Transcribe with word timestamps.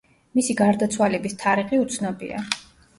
მისი 0.39 0.55
გარდაცვალების 0.61 1.39
თარიღი 1.47 1.85
უცნობია. 1.87 2.47